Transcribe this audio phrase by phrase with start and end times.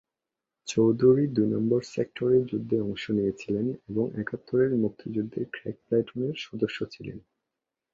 [0.67, 7.17] চৌধুরী দুই নম্বর সেক্টরে যুদ্ধে অংশ নিয়েছিলেন এবং একাত্তরের মুক্তিযুদ্ধের ক্র্যাক প্লাটুনের সদস্য ছিলেন।